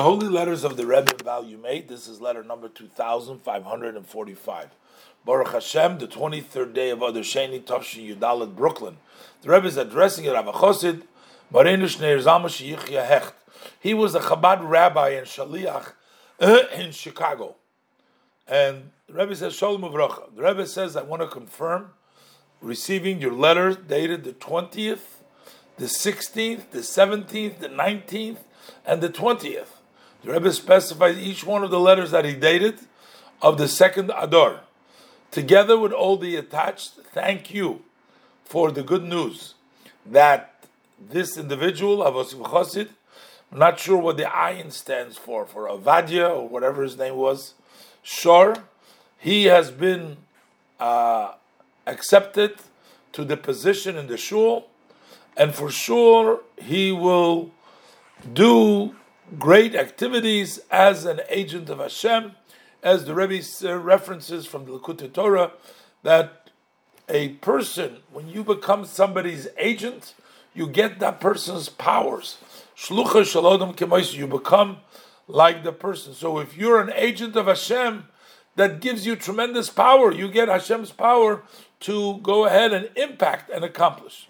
[0.00, 1.88] The Holy Letters of the Rebbe, Volume 8.
[1.88, 4.68] This is letter number 2545.
[5.24, 8.98] Baruch Hashem, the 23rd day of Adar Sheni, Tavshin Yudalit, Brooklyn.
[9.42, 11.02] The Rebbe is addressing it, Rav Chosid,
[11.52, 13.34] Hecht.
[13.80, 15.94] He was a Chabad rabbi and Shaliach
[16.78, 17.56] in Chicago.
[18.46, 20.32] And the Rebbe says, Shalom Uvracha.
[20.36, 21.90] The Rebbe says, I want to confirm
[22.60, 25.18] receiving your letter dated the 20th,
[25.76, 28.38] the 16th, the 17th, the 19th,
[28.86, 29.77] and the 20th.
[30.22, 32.80] The Rebbe specifies each one of the letters that he dated
[33.40, 34.60] of the second Adar.
[35.30, 37.82] Together with all the attached, thank you
[38.44, 39.54] for the good news
[40.04, 40.64] that
[40.98, 42.88] this individual, Avosim Chosid,
[43.52, 47.54] I'm not sure what the ayin stands for, for Avadia or whatever his name was,
[48.02, 48.56] Shor,
[49.18, 50.16] he has been
[50.80, 51.32] uh,
[51.86, 52.56] accepted
[53.12, 54.68] to the position in the shul,
[55.36, 57.50] and for sure he will
[58.32, 58.94] do
[59.38, 62.32] great activities as an agent of Hashem,
[62.82, 65.52] as the Rebbe uh, references from the Likkutei Torah,
[66.02, 66.50] that
[67.08, 70.14] a person, when you become somebody's agent,
[70.54, 72.38] you get that person's powers.
[72.76, 74.78] Shlucha shalodam kemois, you become
[75.26, 76.14] like the person.
[76.14, 78.04] So if you're an agent of Hashem,
[78.56, 80.12] that gives you tremendous power.
[80.12, 81.42] You get Hashem's power
[81.80, 84.28] to go ahead and impact and accomplish.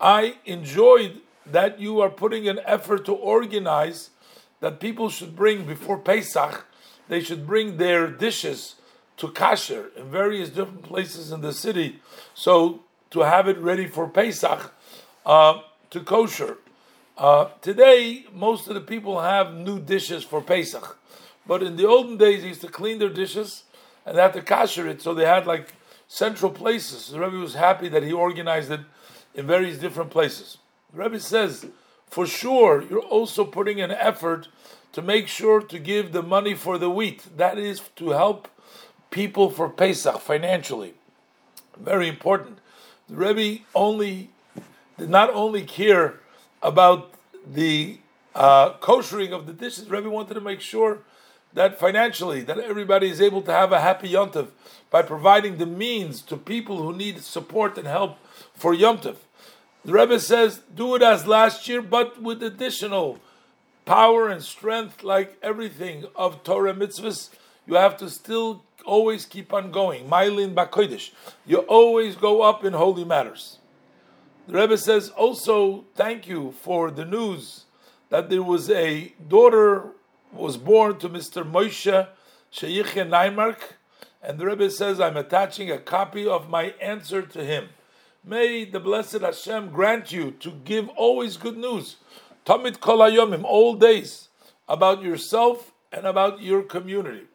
[0.00, 1.20] I enjoyed
[1.52, 4.10] that you are putting an effort to organize
[4.60, 6.66] that people should bring before Pesach,
[7.08, 8.76] they should bring their dishes
[9.16, 12.00] to kasher in various different places in the city.
[12.34, 14.72] So to have it ready for Pesach,
[15.26, 16.58] uh, to kosher.
[17.18, 20.98] Uh, today, most of the people have new dishes for Pesach,
[21.46, 23.64] but in the olden days, they used to clean their dishes
[24.06, 25.02] and they had to kasher it.
[25.02, 25.74] So they had like
[26.08, 27.10] central places.
[27.10, 28.80] The Rebbe was happy that he organized it
[29.34, 30.58] in various different places.
[30.92, 31.66] The Rebbe says,
[32.06, 34.48] for sure, you're also putting an effort
[34.92, 37.36] to make sure to give the money for the wheat.
[37.36, 38.48] That is to help
[39.10, 40.94] people for Pesach financially.
[41.78, 42.58] Very important.
[43.08, 44.30] The Rebbe only
[44.98, 46.20] did not only care
[46.62, 47.12] about
[47.46, 47.98] the
[48.34, 49.86] uh, koshering of the dishes.
[49.86, 50.98] The Rebbe wanted to make sure
[51.52, 54.48] that financially that everybody is able to have a happy yontiv
[54.90, 58.18] by providing the means to people who need support and help
[58.54, 59.16] for yontiv.
[59.84, 63.18] The Rebbe says, do it as last year, but with additional
[63.86, 67.30] power and strength, like everything of Torah mitzvahs.
[67.66, 70.08] You have to still always keep on going.
[70.08, 71.10] Mylin Bakoidish.
[71.46, 73.58] You always go up in holy matters.
[74.46, 77.64] The Rebbe says also, thank you for the news
[78.08, 79.92] that there was a daughter
[80.32, 81.48] was born to Mr.
[81.48, 82.08] Moshe
[82.52, 83.58] Sheyiche Neimark,
[84.22, 87.68] and the Rebbe says, I'm attaching a copy of my answer to him.
[88.22, 91.96] May the blessed Hashem grant you to give always good news,
[92.44, 94.28] tamid kol hayomim, all days,
[94.68, 97.26] about yourself and about your community.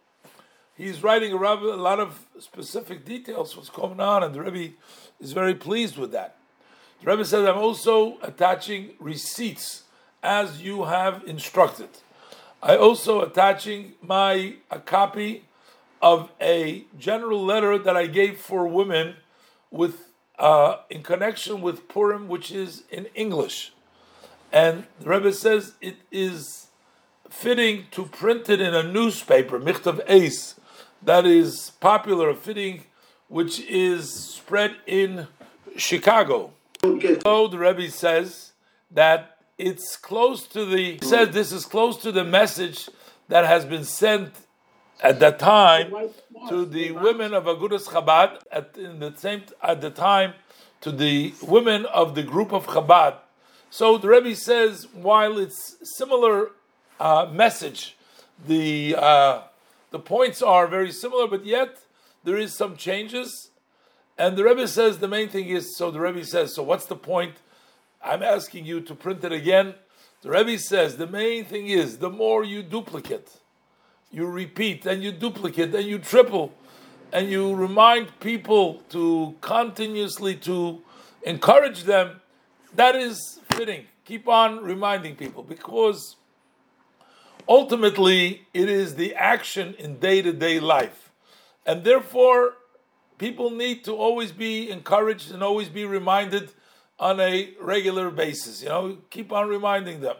[0.78, 4.75] He's writing a lot of specific details what's going on, and the Rebbe
[5.19, 6.35] is very pleased with that.
[7.02, 9.84] The Rebbe says, I'm also attaching receipts
[10.22, 11.90] as you have instructed.
[12.62, 15.46] I also attaching my a copy
[16.02, 19.16] of a general letter that I gave for women
[19.72, 20.09] with
[20.40, 23.73] uh, in connection with Purim, which is in English.
[24.51, 26.68] And the Rebbe says it is
[27.29, 30.56] fitting to print it in a newspaper, Michtav Ace,
[31.01, 32.84] that is popular, fitting,
[33.28, 35.28] which is spread in
[35.75, 36.52] Chicago.
[36.81, 38.53] So the Rebbe says
[38.91, 42.90] that it's close to the, says this is close to the message
[43.28, 44.34] that has been sent
[45.01, 45.94] at that time
[46.50, 50.33] to the women of Agudas Chabad at in the same at the time
[50.81, 53.16] to the women of the group of Chabad.
[53.69, 56.51] So the Rebbe says while it's similar
[57.00, 57.97] uh, message,
[58.47, 59.41] the uh,
[59.91, 61.79] the points are very similar, but yet
[62.23, 63.50] there is some changes.
[64.17, 66.63] And the Rebbe says the main thing is so the Rebbe says so.
[66.63, 67.35] What's the point?
[68.03, 69.75] I'm asking you to print it again.
[70.22, 73.29] The Rebbe says the main thing is the more you duplicate
[74.11, 76.53] you repeat and you duplicate and you triple.
[77.11, 80.81] And you remind people to continuously to
[81.23, 82.19] encourage them.
[82.75, 83.85] That is fitting.
[84.03, 86.17] Keep on reminding people because
[87.47, 91.11] ultimately it is the action in day-to-day life.
[91.66, 92.53] And therefore
[93.17, 96.52] people need to always be encouraged and always be reminded
[96.99, 100.16] on a regular basis you know keep on reminding them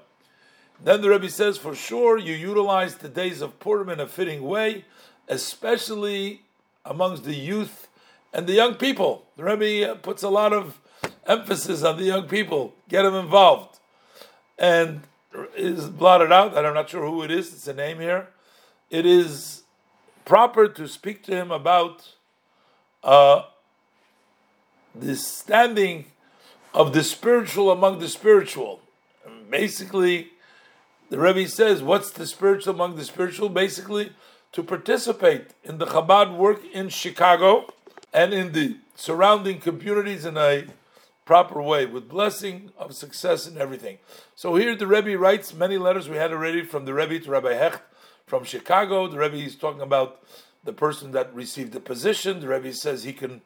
[0.84, 4.44] then the Rebbe says, for sure, you utilize the days of Purim in a fitting
[4.44, 4.86] way,
[5.28, 6.42] especially
[6.84, 7.88] amongst the youth
[8.34, 9.26] and the young people.
[9.38, 10.80] The Rebbe puts a lot of
[11.26, 13.80] emphasis on the young people, get them involved.
[14.58, 15.02] And
[15.56, 18.30] is blotted out, and I'm not sure who it is, it's a name here,
[18.90, 19.64] it is
[20.24, 22.14] proper to speak to him about
[23.04, 23.44] uh,
[24.94, 26.06] the standing
[26.74, 28.82] of the spiritual among the spiritual.
[29.50, 30.32] Basically,
[31.10, 33.50] the Rebbe says, what's the spiritual among the spiritual?
[33.50, 34.12] Basically,
[34.52, 37.74] to participate in the Chabad work in Chicago
[38.14, 40.66] and in the surrounding communities in a
[41.26, 43.98] proper way, with blessing of success and everything.
[44.36, 47.54] So here the Rebbe writes many letters we had already from the Rebbe to Rabbi
[47.54, 47.82] Hecht
[48.28, 49.08] from Chicago.
[49.08, 50.22] The Rebbe is talking about
[50.64, 52.40] the person that received the position.
[52.40, 53.42] The Rebbe says he can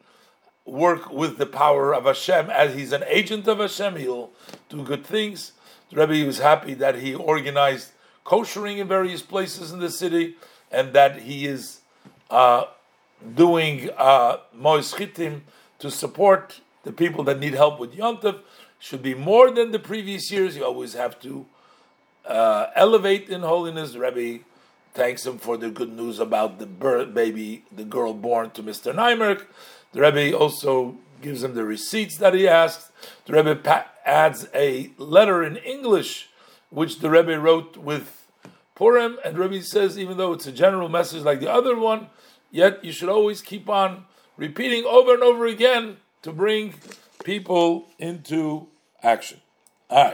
[0.66, 3.96] work with the power of Hashem as he's an agent of Hashem.
[3.96, 4.30] He'll
[4.68, 5.52] do good things.
[5.90, 7.92] The Rebbe was happy that he organized
[8.24, 10.36] koshering in various places in the city
[10.70, 11.80] and that he is
[12.30, 12.64] uh,
[13.34, 14.38] doing uh,
[15.78, 18.40] to support the people that need help with Yontif
[18.78, 20.56] should be more than the previous years.
[20.56, 21.46] You always have to
[22.26, 23.92] uh, elevate in holiness.
[23.92, 24.44] The Rebbe
[24.94, 28.94] thanks him for the good news about the birth, baby, the girl born to Mr.
[28.94, 29.46] Neimark.
[29.92, 32.90] The Rebbe also gives him the receipts that he asked.
[33.26, 36.28] The Rebbe adds a letter in English,
[36.70, 38.26] which the Rebbe wrote with
[38.74, 42.08] Purim, and Rebbe says, even though it's a general message like the other one,
[42.50, 44.06] yet you should always keep on
[44.36, 46.74] repeating over and over again to bring
[47.24, 48.68] people into
[49.02, 49.40] action.
[49.90, 50.08] All right.